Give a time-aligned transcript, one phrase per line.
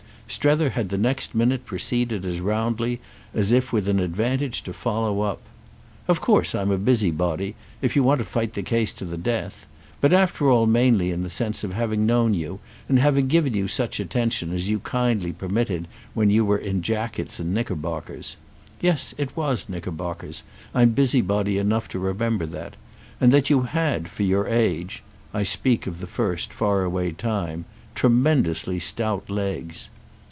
[0.27, 3.01] Strether had the next minute proceeded as roundly
[3.33, 5.41] as if with an advantage to follow up.
[6.07, 9.67] "Of course I'm a busybody, if you want to fight the case to the death;
[9.99, 13.67] but after all mainly in the sense of having known you and having given you
[13.67, 18.37] such attention as you kindly permitted when you were in jackets and knickerbockers.
[18.79, 20.43] Yes—it was knickerbockers,
[20.73, 22.75] I'm busybody enough to remember that;
[23.19, 29.29] and that you had, for your age—I speak of the first far away time—tremendously stout
[29.29, 29.89] legs.